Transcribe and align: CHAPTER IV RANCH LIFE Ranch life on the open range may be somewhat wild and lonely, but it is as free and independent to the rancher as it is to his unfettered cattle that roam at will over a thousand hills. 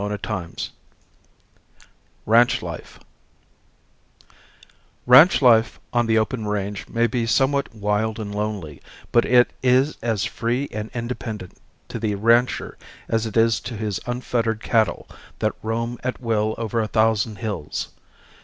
CHAPTER 0.09 0.45
IV 0.45 0.69
RANCH 2.25 2.61
LIFE 2.63 2.99
Ranch 5.05 5.43
life 5.43 5.79
on 5.93 6.07
the 6.07 6.17
open 6.17 6.47
range 6.47 6.87
may 6.87 7.05
be 7.05 7.27
somewhat 7.27 7.71
wild 7.75 8.19
and 8.19 8.33
lonely, 8.33 8.81
but 9.11 9.25
it 9.25 9.53
is 9.61 9.97
as 10.01 10.25
free 10.25 10.67
and 10.71 10.89
independent 10.95 11.55
to 11.89 11.99
the 11.99 12.15
rancher 12.15 12.79
as 13.07 13.27
it 13.27 13.37
is 13.37 13.59
to 13.59 13.77
his 13.77 13.99
unfettered 14.07 14.63
cattle 14.63 15.07
that 15.37 15.53
roam 15.61 15.99
at 16.03 16.19
will 16.19 16.55
over 16.57 16.81
a 16.81 16.87
thousand 16.87 17.35
hills. 17.37 17.89